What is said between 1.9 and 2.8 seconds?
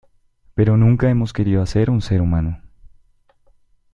un Ser humano!!